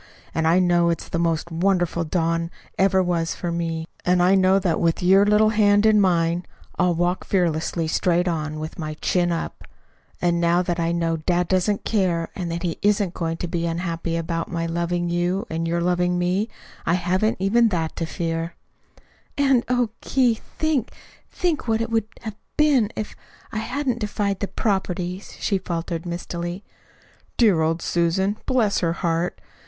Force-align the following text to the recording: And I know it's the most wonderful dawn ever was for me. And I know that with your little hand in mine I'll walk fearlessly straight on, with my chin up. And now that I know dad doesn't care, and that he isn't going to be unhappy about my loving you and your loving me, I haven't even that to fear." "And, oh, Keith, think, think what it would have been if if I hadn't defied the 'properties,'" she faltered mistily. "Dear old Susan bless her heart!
And 0.33 0.47
I 0.47 0.57
know 0.57 0.89
it's 0.89 1.07
the 1.07 1.19
most 1.19 1.51
wonderful 1.51 2.03
dawn 2.03 2.49
ever 2.75 3.03
was 3.03 3.35
for 3.35 3.51
me. 3.51 3.85
And 4.03 4.19
I 4.23 4.33
know 4.33 4.57
that 4.57 4.79
with 4.79 5.03
your 5.03 5.27
little 5.27 5.49
hand 5.49 5.85
in 5.85 6.01
mine 6.01 6.43
I'll 6.79 6.95
walk 6.95 7.23
fearlessly 7.23 7.87
straight 7.87 8.27
on, 8.27 8.57
with 8.59 8.79
my 8.79 8.95
chin 8.95 9.31
up. 9.31 9.67
And 10.19 10.41
now 10.41 10.63
that 10.63 10.79
I 10.79 10.91
know 10.91 11.17
dad 11.17 11.47
doesn't 11.47 11.85
care, 11.85 12.29
and 12.35 12.51
that 12.51 12.63
he 12.63 12.79
isn't 12.81 13.13
going 13.13 13.37
to 13.37 13.47
be 13.47 13.67
unhappy 13.67 14.17
about 14.17 14.49
my 14.51 14.65
loving 14.65 15.07
you 15.11 15.45
and 15.51 15.67
your 15.67 15.81
loving 15.81 16.17
me, 16.17 16.49
I 16.83 16.95
haven't 16.95 17.37
even 17.39 17.67
that 17.69 17.95
to 17.97 18.07
fear." 18.07 18.55
"And, 19.37 19.63
oh, 19.69 19.91
Keith, 20.01 20.41
think, 20.57 20.89
think 21.29 21.67
what 21.67 21.79
it 21.79 21.91
would 21.91 22.07
have 22.21 22.37
been 22.57 22.85
if 22.95 23.11
if 23.11 23.15
I 23.51 23.59
hadn't 23.59 23.99
defied 23.99 24.39
the 24.39 24.47
'properties,'" 24.47 25.37
she 25.39 25.59
faltered 25.59 26.07
mistily. 26.07 26.63
"Dear 27.37 27.61
old 27.61 27.83
Susan 27.83 28.37
bless 28.47 28.79
her 28.79 28.93
heart! 28.93 29.39